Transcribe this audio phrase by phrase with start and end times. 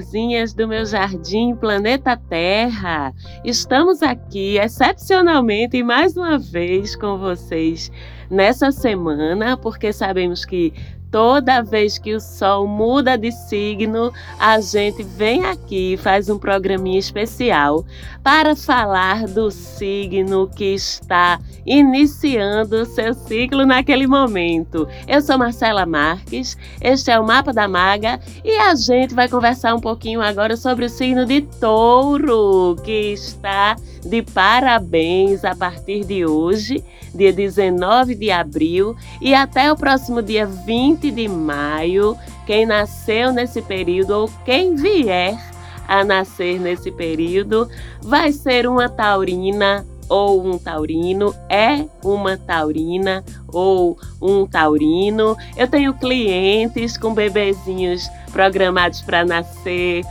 [0.00, 3.12] Florzinhas do meu jardim Planeta Terra!
[3.44, 7.92] Estamos aqui excepcionalmente mais uma vez com vocês
[8.30, 10.72] nessa semana, porque sabemos que
[11.10, 16.38] Toda vez que o Sol muda de signo, a gente vem aqui e faz um
[16.38, 17.84] programinha especial
[18.22, 24.86] para falar do signo que está iniciando seu ciclo naquele momento.
[25.08, 29.74] Eu sou Marcela Marques, este é o Mapa da Maga e a gente vai conversar
[29.74, 33.74] um pouquinho agora sobre o signo de Touro, que está
[34.04, 36.82] de parabéns a partir de hoje,
[37.14, 42.16] dia 19 de abril, e até o próximo dia 20 de maio.
[42.46, 45.38] Quem nasceu nesse período ou quem vier
[45.86, 47.68] a nascer nesse período
[48.00, 55.36] vai ser uma taurina ou um taurino, é uma taurina ou um taurino.
[55.56, 60.04] Eu tenho clientes com bebezinhos programados para nascer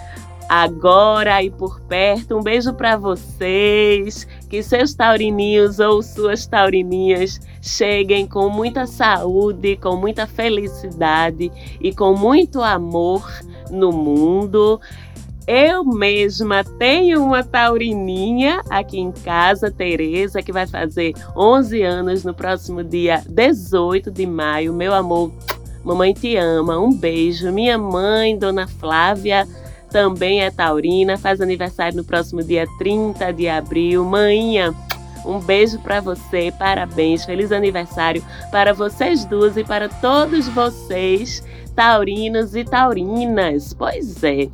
[0.50, 2.36] agora e por perto.
[2.36, 4.28] Um beijo para vocês.
[4.50, 12.16] Que seus taurininhos ou suas taurininhas cheguem com muita saúde, com muita felicidade e com
[12.16, 13.31] muito amor
[13.70, 14.81] no mundo.
[15.52, 22.36] Eu mesma tenho uma taurininha aqui em casa, Tereza, que vai fazer 11 anos no
[22.36, 24.73] próximo dia 18 de maio.
[24.73, 25.31] Meu amor,
[25.83, 26.80] mamãe te ama.
[26.80, 27.52] Um beijo.
[27.52, 29.47] Minha mãe, Dona Flávia,
[29.90, 34.06] também é taurina, faz aniversário no próximo dia 30 de abril.
[34.06, 34.73] Manhã,
[35.26, 41.44] um beijo para você, parabéns, feliz aniversário para vocês duas e para todos vocês,
[41.76, 43.73] taurinos e taurinas.
[43.73, 44.50] Pois é,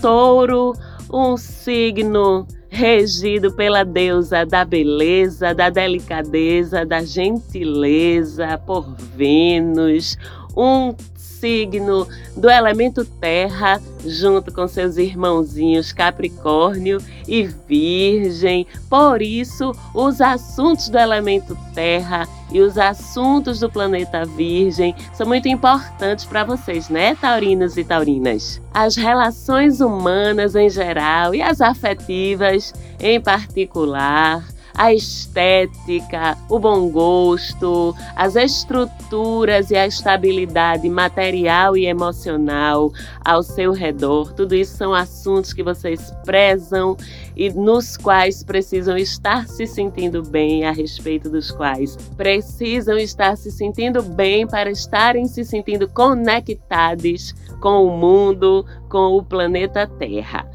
[0.00, 0.72] touro,
[1.12, 10.16] um signo regido pela deusa da beleza, da delicadeza, da gentileza, por Vênus,
[10.56, 10.94] um
[11.42, 18.64] signo do elemento terra, junto com seus irmãozinhos Capricórnio e Virgem.
[18.88, 25.48] Por isso, os assuntos do elemento terra e os assuntos do planeta Virgem são muito
[25.48, 28.60] importantes para vocês, né, taurinos e taurinas?
[28.72, 34.44] As relações humanas em geral e as afetivas em particular
[34.74, 42.92] a estética, o bom gosto, as estruturas e a estabilidade material e emocional
[43.24, 44.32] ao seu redor.
[44.32, 46.96] Tudo isso são assuntos que vocês prezam
[47.36, 53.50] e nos quais precisam estar se sentindo bem, a respeito dos quais precisam estar se
[53.50, 60.46] sentindo bem para estarem se sentindo conectados com o mundo, com o planeta Terra.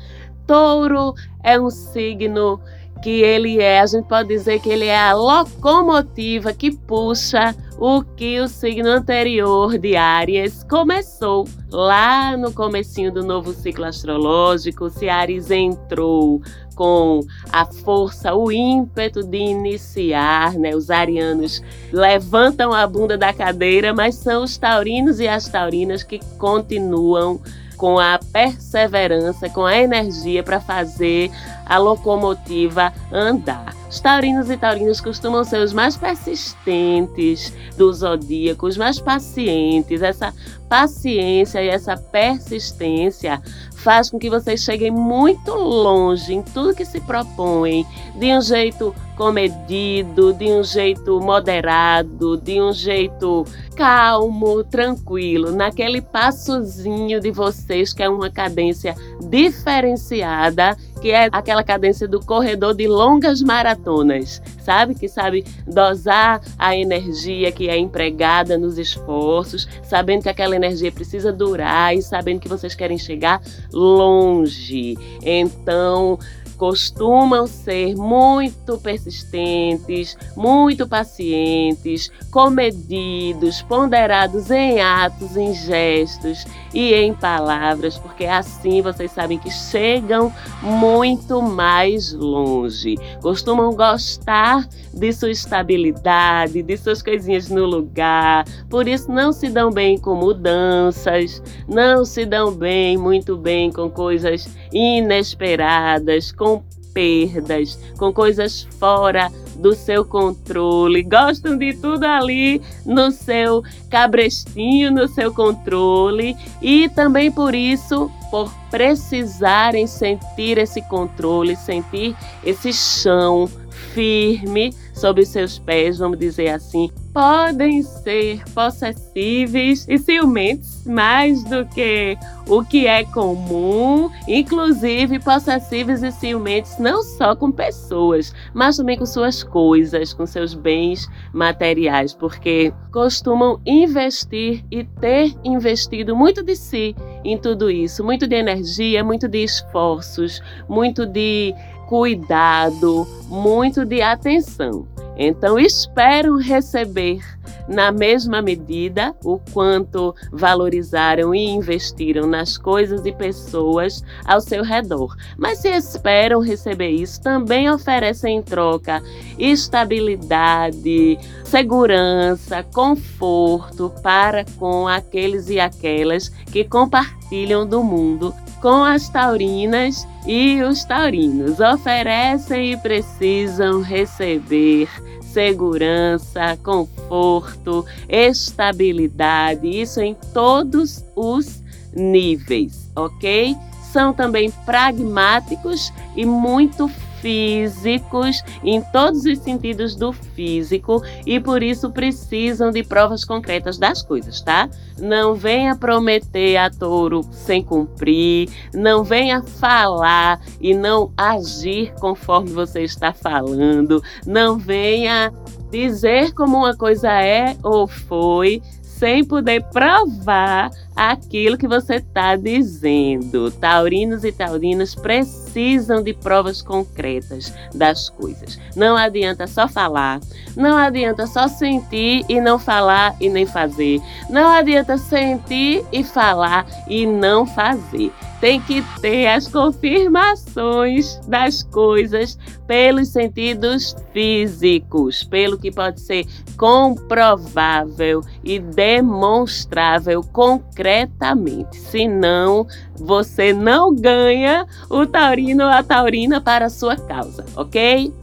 [0.46, 1.14] Touro
[1.44, 2.60] é um signo
[2.98, 8.02] que ele é, a gente pode dizer que ele é a locomotiva que puxa o
[8.02, 15.08] que o signo anterior de Áries começou lá no comecinho do novo ciclo astrológico, se
[15.08, 16.42] Áries entrou
[16.76, 17.22] com
[17.52, 20.76] a força, o ímpeto de iniciar, né?
[20.76, 26.20] Os arianos levantam a bunda da cadeira, mas são os taurinos e as taurinas que
[26.38, 27.42] continuam
[27.78, 31.32] com a perseverança, com a energia para fazer
[31.68, 33.76] a locomotiva andar.
[33.90, 40.02] Os taurinos e taurinas costumam ser os mais persistentes do zodíaco, os mais pacientes.
[40.02, 40.34] Essa
[40.68, 43.42] paciência e essa persistência
[43.76, 47.86] faz com que vocês cheguem muito longe em tudo que se propõem,
[48.16, 53.46] de um jeito comedido, de um jeito moderado, de um jeito
[53.76, 58.94] calmo, tranquilo, naquele passozinho de vocês que é uma cadência
[59.30, 64.96] diferenciada, que é aquela cadência do corredor de longas maratonas, sabe?
[64.96, 71.32] Que sabe dosar a energia que é empregada nos esforços, sabendo que aquela energia precisa
[71.32, 73.42] durar e sabendo que vocês querem chegar
[73.72, 74.98] longe.
[75.22, 76.20] Então,
[76.58, 87.98] costumam ser muito persistentes, muito pacientes, comedidos, ponderados em atos, em gestos e em palavras,
[87.98, 92.96] porque assim vocês sabem que chegam muito mais longe.
[93.22, 99.72] Costumam gostar de sua estabilidade, de suas coisinhas no lugar, por isso não se dão
[99.72, 108.12] bem com mudanças, não se dão bem, muito bem com coisas inesperadas, com perdas, com
[108.12, 116.36] coisas fora do seu controle, gostam de tudo ali no seu cabrestinho, no seu controle.
[116.60, 123.48] E também por isso, por precisarem sentir esse controle, sentir esse chão
[123.94, 132.16] firme sob seus pés, vamos dizer assim, podem ser possessíveis e ciumentos mais do que
[132.48, 139.06] o que é comum, inclusive possessíveis e ciumentos não só com pessoas, mas também com
[139.08, 146.96] suas coisas, com seus bens materiais, porque costumam investir e ter investido muito de si
[147.24, 151.52] em tudo isso, muito de energia, muito de esforços, muito de
[151.88, 154.86] cuidado, muito de atenção.
[155.18, 157.22] Então, esperam receber
[157.68, 165.16] na mesma medida o quanto valorizaram e investiram nas coisas e pessoas ao seu redor.
[165.38, 169.02] Mas se esperam receber isso, também oferecem em troca
[169.38, 180.08] estabilidade, segurança, conforto para com aqueles e aquelas que compartilham do mundo com as taurinas
[180.26, 181.60] e os taurinos.
[181.60, 184.90] Oferecem e precisam receber
[185.22, 191.62] segurança, conforto, estabilidade, isso em todos os
[191.94, 193.56] níveis, ok?
[193.92, 196.90] São também pragmáticos e muito
[197.28, 204.02] físicos, em todos os sentidos do físico, e por isso precisam de provas concretas das
[204.02, 204.70] coisas, tá?
[204.98, 212.84] Não venha prometer a touro sem cumprir, não venha falar e não agir conforme você
[212.84, 215.34] está falando, não venha
[215.70, 218.62] dizer como uma coisa é ou foi
[218.98, 223.52] sem poder provar aquilo que você está dizendo.
[223.52, 228.60] Taurinos e taurinas precisam de provas concretas das coisas.
[228.76, 230.20] Não adianta só falar,
[230.56, 234.02] não adianta só sentir e não falar e nem fazer.
[234.30, 242.38] Não adianta sentir e falar e não fazer tem que ter as confirmações das coisas
[242.68, 246.26] pelos sentidos físicos, pelo que pode ser
[246.58, 251.78] comprovável e demonstrável concretamente.
[251.78, 258.14] Senão, você não ganha o taurino ou a taurina para a sua causa, ok?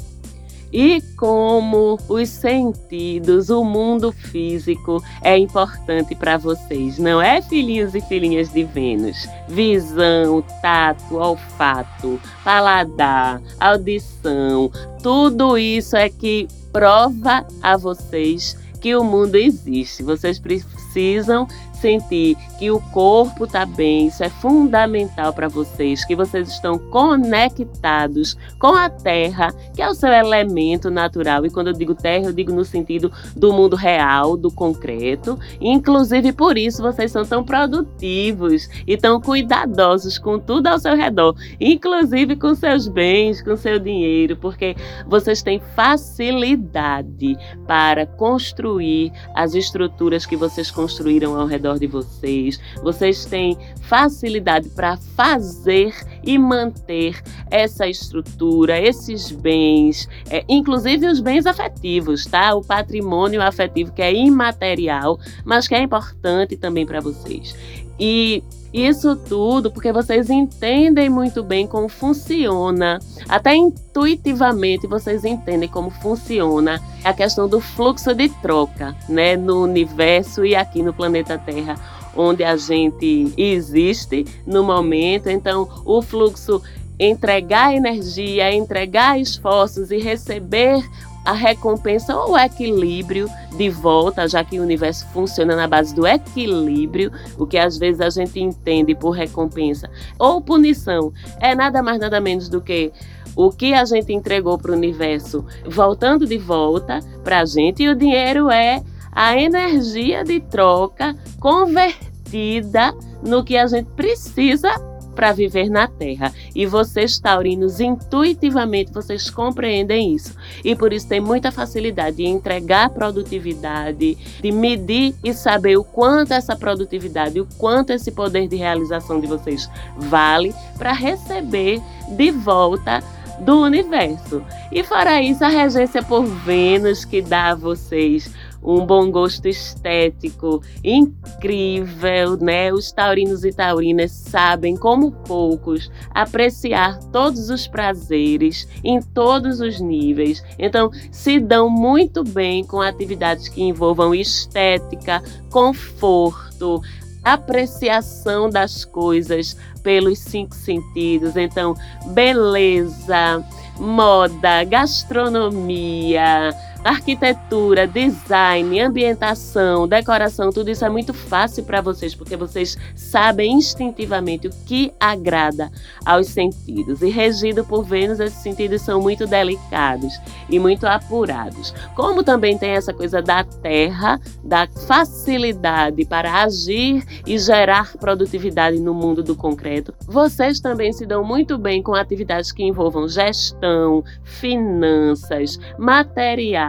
[0.75, 8.01] E como os sentidos, o mundo físico é importante para vocês, não é, filhinhos e
[8.01, 9.29] filhinhas de Vênus?
[9.49, 14.69] Visão, tato, olfato, paladar, audição,
[15.01, 20.03] tudo isso é que prova a vocês que o mundo existe.
[20.03, 21.47] Vocês precisam
[21.85, 28.39] sentir que o corpo está bem, isso é fundamental para vocês, que vocês estão conectados
[28.59, 31.45] com a terra, que é o seu elemento natural.
[31.45, 35.39] E quando eu digo terra, eu digo no sentido do mundo real, do concreto.
[35.61, 41.35] Inclusive por isso vocês são tão produtivos e tão cuidadosos com tudo ao seu redor,
[41.61, 44.75] inclusive com seus bens, com seu dinheiro, porque
[45.07, 52.61] vocês têm facilidade para construir as estruturas que vocês construíram ao redor de vocês.
[52.83, 61.47] Vocês têm facilidade para fazer e manter essa estrutura, esses bens, é, inclusive os bens
[61.47, 62.55] afetivos, tá?
[62.55, 67.55] O patrimônio afetivo que é imaterial, mas que é importante também para vocês.
[67.99, 68.43] E
[68.75, 76.83] isso tudo porque vocês entendem muito bem como funciona, até intuitivamente vocês entendem como funciona
[77.05, 81.77] a questão do fluxo de troca, né, no universo e aqui no planeta Terra,
[82.17, 85.29] onde a gente existe no momento.
[85.31, 86.61] Então, o fluxo
[86.99, 90.83] entregar energia, entregar esforços e receber
[91.25, 96.07] a recompensa ou o equilíbrio de volta, já que o universo funciona na base do
[96.07, 99.89] equilíbrio, o que às vezes a gente entende por recompensa
[100.19, 102.93] ou punição, é nada mais nada menos do que
[103.37, 107.89] o que a gente entregou para o universo voltando de volta para a gente e
[107.89, 114.71] o dinheiro é a energia de troca convertida no que a gente precisa
[115.15, 116.33] para viver na Terra.
[116.55, 120.35] E vocês, taurinos, intuitivamente vocês compreendem isso.
[120.65, 126.33] E por isso tem muita facilidade de entregar produtividade, de medir e saber o quanto
[126.33, 131.81] essa produtividade, o quanto esse poder de realização de vocês vale para receber
[132.17, 133.03] de volta
[133.41, 134.43] do universo.
[134.71, 138.31] E fora isso, a regência por Vênus que dá a vocês
[138.65, 142.73] um bom gosto estético incrível, né?
[142.73, 150.43] Os taurinos e taurinas sabem, como poucos, apreciar todos os prazeres em todos os níveis.
[150.59, 156.81] Então, se dão muito bem com atividades que envolvam estética, conforto,
[157.23, 161.37] apreciação das coisas pelos cinco sentidos.
[161.37, 161.75] Então,
[162.07, 163.45] beleza,
[163.79, 172.77] moda, gastronomia, arquitetura, design, ambientação, decoração, tudo isso é muito fácil para vocês, porque vocês
[172.95, 175.71] sabem instintivamente o que agrada
[176.05, 177.01] aos sentidos.
[177.01, 180.13] E regido por Vênus, esses sentidos são muito delicados
[180.51, 181.73] e muito apurados.
[181.97, 188.93] Como também tem essa coisa da terra, da facilidade para agir e gerar produtividade no
[188.93, 195.59] mundo do concreto, vocês também se dão muito bem com atividades que envolvam gestão, finanças,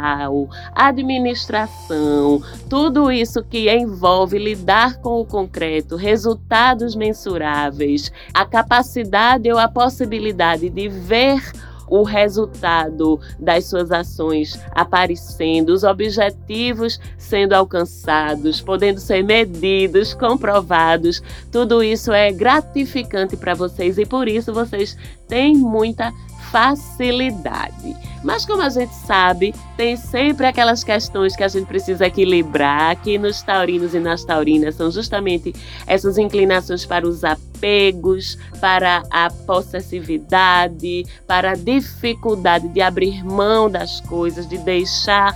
[0.05, 9.57] material administração, tudo isso que envolve lidar com o concreto, resultados mensuráveis, a capacidade ou
[9.57, 11.41] a possibilidade de ver
[11.87, 21.21] o resultado das suas ações aparecendo, os objetivos sendo alcançados, podendo ser medidos, comprovados.
[21.51, 24.97] Tudo isso é gratificante para vocês e por isso vocês
[25.27, 26.11] têm muita
[26.51, 28.14] facilidade.
[28.25, 33.19] Mas como a gente sabe, tem sempre aquelas questões que a gente precisa equilibrar, que
[33.19, 35.53] nos taurinos e nas taurinas são justamente
[35.85, 44.01] essas inclinações para os apegos, para a possessividade, para a dificuldade de abrir mão das
[44.01, 45.35] coisas, de deixar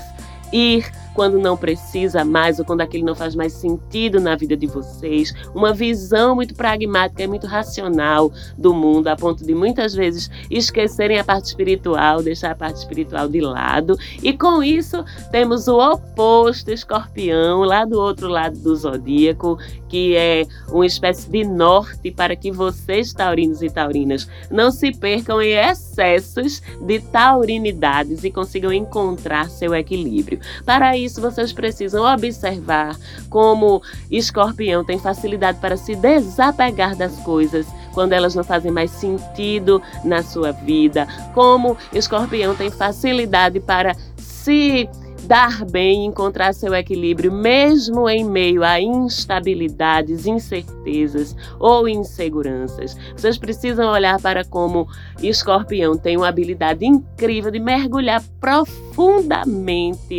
[0.51, 4.67] ir quando não precisa mais ou quando aquilo não faz mais sentido na vida de
[4.67, 10.29] vocês, uma visão muito pragmática e muito racional do mundo, a ponto de muitas vezes
[10.49, 13.97] esquecerem a parte espiritual, deixar a parte espiritual de lado.
[14.21, 20.45] E com isso, temos o oposto escorpião, lá do outro lado do zodíaco, que é
[20.69, 26.61] uma espécie de norte para que vocês, taurinos e taurinas, não se percam em excessos
[26.81, 30.39] de taurinidades e consigam encontrar seu equilíbrio.
[30.65, 32.95] Para isso, vocês precisam observar
[33.29, 39.81] como escorpião tem facilidade para se desapegar das coisas quando elas não fazem mais sentido
[40.03, 44.89] na sua vida, como escorpião tem facilidade para se
[45.23, 52.97] dar bem, encontrar seu equilíbrio, mesmo em meio a instabilidades, incertezas ou inseguranças.
[53.15, 54.87] Vocês precisam olhar para como
[55.21, 58.88] Escorpião tem uma habilidade incrível de mergulhar profundamente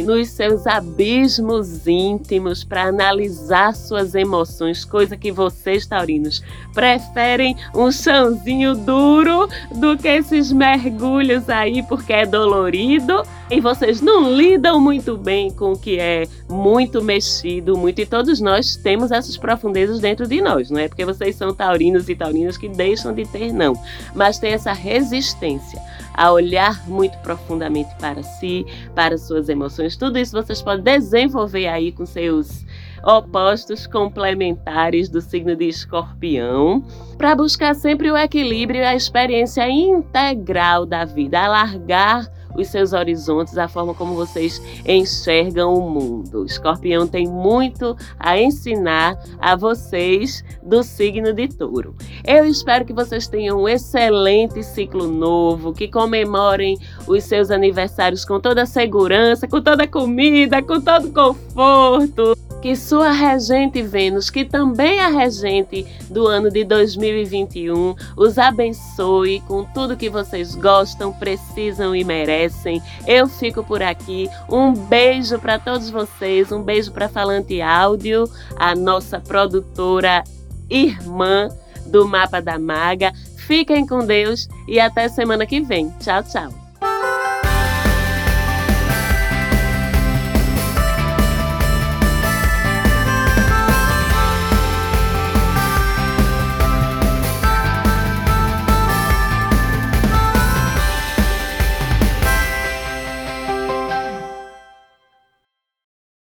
[0.02, 8.74] nos seus abismos íntimos para analisar suas emoções, coisa que vocês, taurinos, preferem um chãozinho
[8.74, 15.50] duro do que esses mergulhos aí, porque é dolorido e vocês não lidam muito bem
[15.50, 18.00] com o que é muito mexido, muito.
[18.00, 22.08] E todos nós temos essas profundezas dentro de nós, não é porque vocês são taurinos
[22.08, 23.74] e taurinas que deixam de ter, não.
[24.14, 25.80] Mas tem essa resistência
[26.20, 29.96] a olhar muito profundamente para si, para suas emoções.
[29.96, 32.66] Tudo isso vocês podem desenvolver aí com seus
[33.02, 36.84] opostos complementares do signo de Escorpião,
[37.16, 43.56] para buscar sempre o equilíbrio e a experiência integral da vida, alargar os seus horizontes,
[43.56, 46.42] a forma como vocês enxergam o mundo.
[46.42, 51.94] O escorpião tem muito a ensinar a vocês do signo de touro.
[52.24, 58.40] Eu espero que vocês tenham um excelente ciclo novo, que comemorem os seus aniversários com
[58.40, 65.08] toda segurança, com toda comida, com todo conforto que sua regente Vênus, que também é
[65.08, 72.82] regente do ano de 2021, os abençoe com tudo que vocês gostam, precisam e merecem.
[73.06, 74.28] Eu fico por aqui.
[74.48, 78.24] Um beijo para todos vocês, um beijo para Falante Áudio,
[78.56, 80.22] a nossa produtora
[80.68, 81.48] irmã
[81.86, 83.12] do Mapa da Maga.
[83.36, 85.90] Fiquem com Deus e até semana que vem.
[85.98, 86.59] Tchau, tchau.